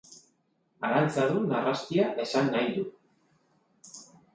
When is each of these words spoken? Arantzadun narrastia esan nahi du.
Arantzadun 0.87 1.47
narrastia 1.53 2.09
esan 2.27 2.53
nahi 2.59 2.77
du. 2.79 2.91